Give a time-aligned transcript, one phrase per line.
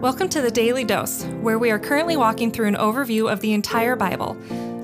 [0.00, 3.52] Welcome to the Daily Dose, where we are currently walking through an overview of the
[3.52, 4.36] entire Bible.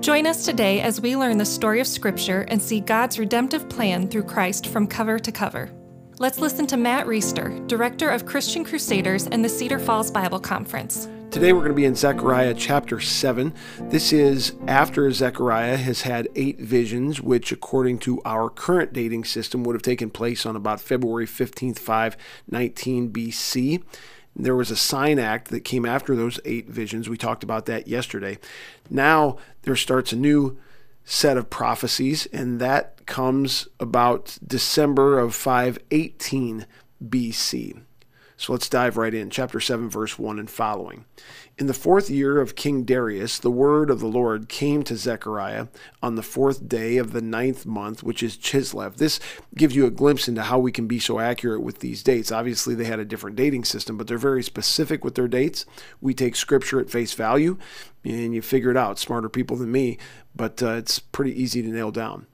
[0.00, 4.08] Join us today as we learn the story of Scripture and see God's redemptive plan
[4.08, 5.70] through Christ from cover to cover.
[6.18, 11.10] Let's listen to Matt Reisetter, Director of Christian Crusaders and the Cedar Falls Bible Conference.
[11.30, 13.52] Today we're going to be in Zechariah chapter 7.
[13.80, 19.62] This is after Zechariah has had eight visions, which, according to our current dating system,
[19.64, 23.82] would have taken place on about February 15th, 519 BC.
[24.34, 27.08] There was a sign act that came after those eight visions.
[27.08, 28.38] We talked about that yesterday.
[28.88, 30.58] Now there starts a new
[31.04, 36.66] set of prophecies, and that comes about December of 518
[37.04, 37.82] BC.
[38.42, 39.30] So let's dive right in.
[39.30, 41.04] Chapter 7, verse 1 and following.
[41.58, 45.68] In the fourth year of King Darius, the word of the Lord came to Zechariah
[46.02, 48.96] on the fourth day of the ninth month, which is Chislev.
[48.96, 49.20] This
[49.54, 52.32] gives you a glimpse into how we can be so accurate with these dates.
[52.32, 55.64] Obviously, they had a different dating system, but they're very specific with their dates.
[56.00, 57.58] We take scripture at face value,
[58.04, 58.98] and you figure it out.
[58.98, 59.98] Smarter people than me,
[60.34, 62.26] but uh, it's pretty easy to nail down.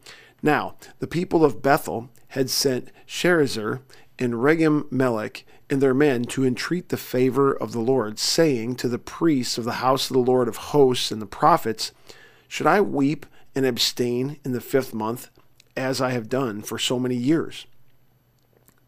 [0.42, 3.83] Now, the people of Bethel had sent Sharezer
[4.19, 8.88] and Regem Melech and their men to entreat the favor of the Lord, saying to
[8.88, 11.92] the priests of the house of the Lord of hosts and the prophets,
[12.47, 15.28] Should I weep and abstain in the fifth month,
[15.77, 17.66] as I have done for so many years?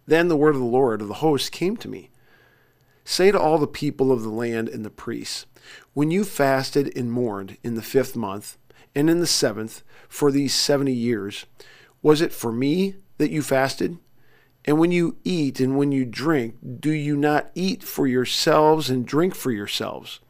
[0.07, 2.11] Then the word of the Lord of the hosts came to me.
[3.05, 5.47] Say to all the people of the land and the priests,
[5.95, 8.57] When you fasted and mourned in the fifth month,
[8.95, 11.47] and in the seventh, for these seventy years,
[12.03, 13.99] was it for me that you fasted?
[14.65, 19.07] And when you eat and when you drink, do you not eat for yourselves and
[19.07, 20.21] drink for yourselves?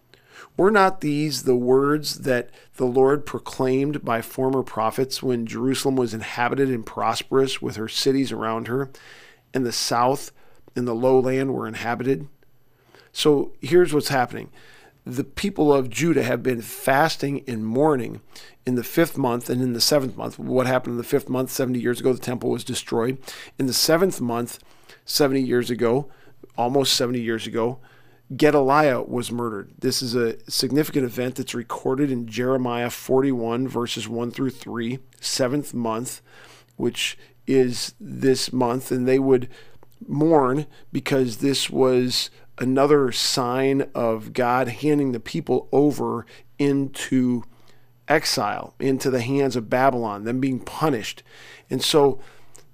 [0.57, 6.15] Were not these the words that the Lord proclaimed by former prophets when Jerusalem was
[6.15, 8.91] inhabited and prosperous with her cities around her,
[9.55, 10.33] and the south
[10.77, 12.29] and the lowland were inhabited?
[13.13, 14.51] So here's what's happening
[15.17, 18.21] the people of Judah have been fasting and mourning
[18.65, 20.39] in the fifth month and in the seventh month.
[20.39, 21.51] What happened in the fifth month?
[21.51, 23.19] 70 years ago, the temple was destroyed.
[23.59, 24.61] In the seventh month,
[25.05, 26.09] 70 years ago,
[26.57, 27.81] almost 70 years ago,
[28.37, 29.73] Gedaliah was murdered.
[29.79, 35.75] This is a significant event that's recorded in Jeremiah 41, verses 1 through 3, seventh
[35.75, 36.23] month,
[36.77, 37.19] which
[37.49, 38.93] is this month.
[38.93, 39.49] And they would
[40.07, 46.27] mourn because this was another sign of God handing the people over
[46.59, 47.43] into
[48.07, 51.23] exile, into the hands of Babylon, them being punished.
[51.71, 52.21] And so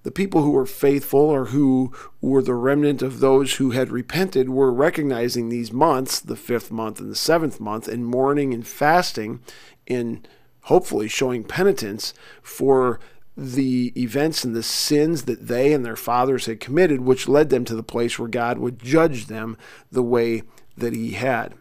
[0.02, 4.48] the people who were faithful or who were the remnant of those who had repented
[4.48, 9.40] were recognizing these months, the fifth month and the seventh month, and mourning and fasting
[9.86, 10.26] and
[10.62, 12.98] hopefully showing penitence for
[13.36, 17.64] the events and the sins that they and their fathers had committed, which led them
[17.66, 19.58] to the place where God would judge them
[19.92, 20.42] the way
[20.76, 21.54] that He had.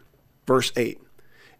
[0.46, 1.00] Verse 8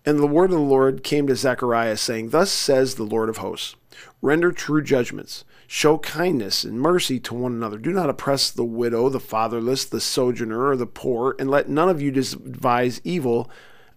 [0.07, 3.39] And the word of the Lord came to Zechariah, saying, Thus says the Lord of
[3.39, 3.77] hosts
[4.23, 7.77] Render true judgments, show kindness and mercy to one another.
[7.77, 11.91] Do not oppress the widow, the fatherless, the sojourner, or the poor, and let none
[11.91, 13.51] of you devise evil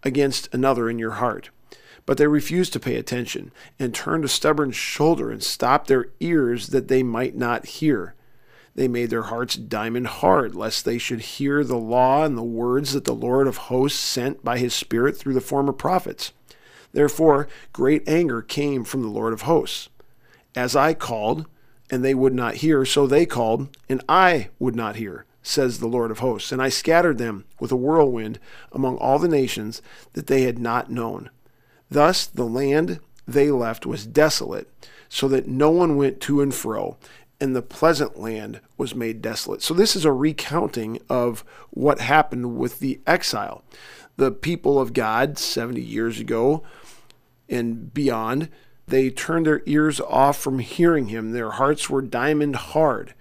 [0.03, 1.49] against another in your heart.
[2.09, 6.69] But they refused to pay attention and turned a stubborn shoulder and stopped their ears
[6.69, 8.15] that they might not hear.
[8.73, 12.93] They made their hearts diamond hard, lest they should hear the law and the words
[12.93, 16.33] that the Lord of hosts sent by his Spirit through the former prophets.
[16.93, 19.89] Therefore, great anger came from the Lord of hosts.
[20.55, 21.45] As I called,
[21.91, 25.85] and they would not hear, so they called, and I would not hear, says the
[25.85, 26.51] Lord of hosts.
[26.51, 28.39] And I scattered them with a whirlwind
[28.71, 29.83] among all the nations
[30.13, 31.29] that they had not known.
[31.89, 34.69] Thus the land they left was desolate,
[35.07, 36.97] so that no one went to and fro,
[37.41, 39.61] and the pleasant land was made desolate.
[39.61, 43.63] So this is a recounting of what happened with the exile.
[44.17, 46.63] The people of God 70 years ago
[47.47, 48.49] and beyond,
[48.87, 51.31] they turned their ears off from hearing him.
[51.31, 53.13] Their hearts were diamond hard.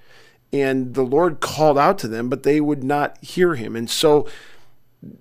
[0.53, 3.77] And the Lord called out to them, but they would not hear him.
[3.77, 4.27] And so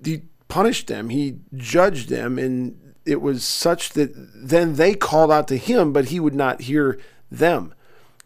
[0.04, 1.10] he punished them.
[1.10, 6.06] He judged them and it was such that then they called out to him, but
[6.06, 7.00] he would not hear
[7.32, 7.74] them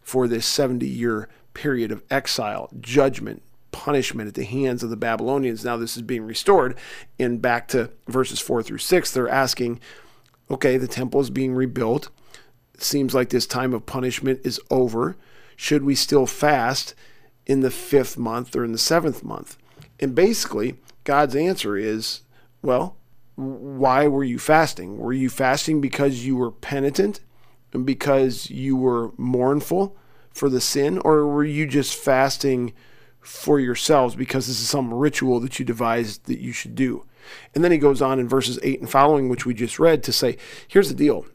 [0.02, 5.64] for this 70 year period of exile, judgment, punishment at the hands of the Babylonians.
[5.64, 6.76] Now this is being restored.
[7.18, 9.80] And back to verses 4 through 6, they're asking,
[10.50, 12.08] okay, the temple is being rebuilt.
[12.74, 15.16] It seems like this time of punishment is over.
[15.56, 16.94] Should we still fast
[17.46, 19.56] in the fifth month or in the seventh month?
[20.00, 22.22] And basically, God's answer is,
[22.62, 22.96] well,
[23.42, 24.98] why were you fasting?
[24.98, 27.20] Were you fasting because you were penitent
[27.72, 29.96] and because you were mournful
[30.30, 32.72] for the sin, or were you just fasting
[33.22, 37.06] for yourselves because this is some ritual that you devised that you should do.
[37.54, 40.12] And then he goes on in verses 8 and following, which we just read, to
[40.12, 40.36] say,
[40.68, 41.26] here's the deal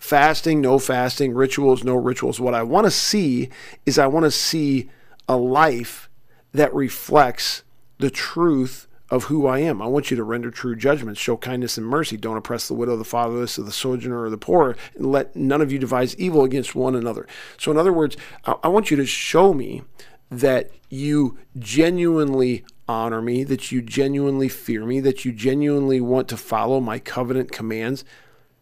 [0.00, 2.40] fasting, no fasting, rituals, no rituals.
[2.40, 3.48] What I want to see
[3.86, 4.90] is I want to see
[5.28, 6.10] a life
[6.52, 7.62] that reflects
[7.98, 9.80] the truth of who I am.
[9.80, 12.16] I want you to render true judgments, show kindness and mercy.
[12.16, 15.60] Don't oppress the widow, the fatherless, or the sojourner, or the poor, and let none
[15.60, 17.24] of you devise evil against one another.
[17.56, 19.82] So, in other words, I want you to show me
[20.30, 26.36] that you genuinely honor me, that you genuinely fear me, that you genuinely want to
[26.36, 28.04] follow my covenant commands.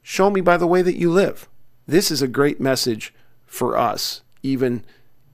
[0.03, 1.49] Show me by the way that you live.
[1.87, 3.15] This is a great message
[3.47, 4.85] for us, even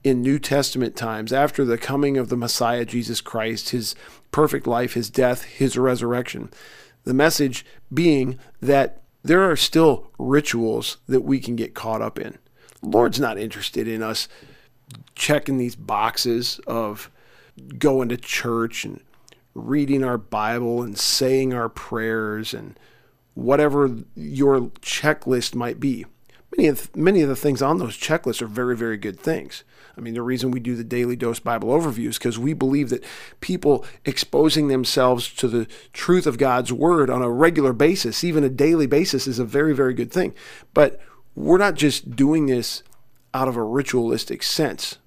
[0.03, 3.95] in New Testament times, after the coming of the Messiah, Jesus Christ, his
[4.31, 6.49] perfect life, his death, his resurrection.
[7.03, 12.37] The message being that there are still rituals that we can get caught up in.
[12.81, 14.27] The Lord's not interested in us
[15.15, 17.11] checking these boxes of
[17.77, 19.01] going to church and
[19.53, 22.79] reading our Bible and saying our prayers and
[23.33, 26.05] whatever your checklist might be.
[26.57, 29.63] Many of many of the things on those checklists are very very good things.
[29.97, 32.89] I mean, the reason we do the daily dose Bible overview is because we believe
[32.89, 33.03] that
[33.41, 38.49] people exposing themselves to the truth of God's word on a regular basis, even a
[38.49, 40.33] daily basis, is a very very good thing.
[40.73, 40.99] But
[41.35, 42.83] we're not just doing this
[43.33, 44.97] out of a ritualistic sense.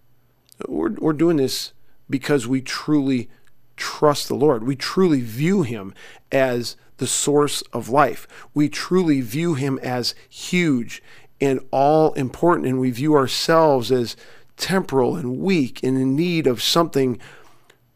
[0.69, 1.73] We're, we're doing this
[2.09, 3.31] because we truly
[3.77, 4.65] trust the Lord.
[4.65, 5.95] We truly view Him
[6.31, 8.29] as the source of life.
[8.55, 11.03] We truly view Him as huge
[11.43, 14.17] and all important, and we view ourselves as
[14.57, 17.19] temporal and weak and in need of something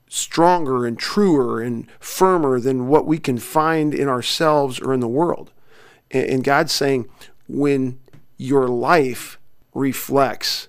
[0.08, 5.06] stronger and truer and firmer than what we can find in ourselves or in the
[5.06, 5.52] world.
[6.10, 7.08] And God's saying,
[7.48, 8.00] when
[8.36, 9.38] your life
[9.74, 10.66] reflects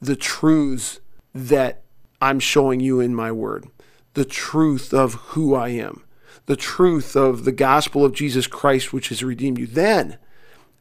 [0.00, 1.00] the truths
[1.34, 1.82] that
[2.20, 3.68] I'm showing you in my word,
[4.12, 6.04] the truth of who I am,
[6.44, 9.66] the truth of the gospel of Jesus Christ, which has redeemed you.
[9.66, 10.18] Then,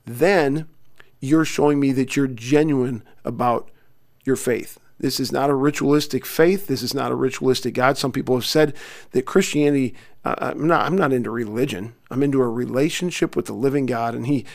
[0.05, 0.67] then
[1.19, 3.69] you're showing me that you're genuine about
[4.23, 4.79] your faith.
[4.99, 6.67] This is not a ritualistic faith.
[6.67, 7.97] This is not a ritualistic God.
[7.97, 8.75] Some people have said
[9.11, 9.93] that Christianity,
[10.25, 11.93] uh, I'm, not, I'm not into religion.
[12.09, 14.45] I'm into a relationship with the living God, and He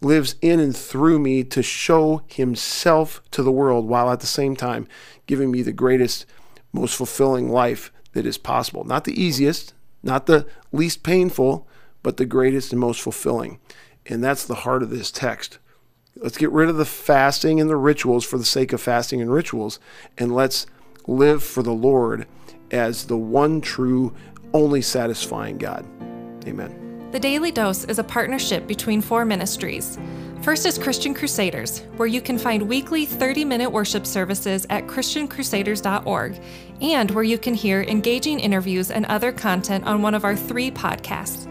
[0.00, 4.54] lives in and through me to show himself to the world while at the same
[4.54, 4.86] time
[5.26, 6.26] giving me the greatest,
[6.72, 8.84] most fulfilling life that is possible.
[8.84, 9.72] Not the easiest,
[10.02, 11.66] not the least painful,
[12.02, 13.58] but the greatest and most fulfilling.
[14.06, 15.58] And that's the heart of this text.
[16.16, 19.32] Let's get rid of the fasting and the rituals for the sake of fasting and
[19.32, 19.80] rituals,
[20.16, 20.66] and let's
[21.06, 22.26] live for the Lord
[22.70, 24.14] as the one true,
[24.52, 25.84] only satisfying God.
[26.46, 27.10] Amen.
[27.10, 29.98] The Daily Dose is a partnership between four ministries.
[30.42, 36.40] First is Christian Crusaders, where you can find weekly 30 minute worship services at ChristianCrusaders.org
[36.80, 40.70] and where you can hear engaging interviews and other content on one of our three
[40.70, 41.50] podcasts.